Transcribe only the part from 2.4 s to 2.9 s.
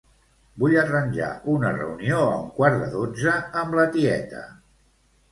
quart de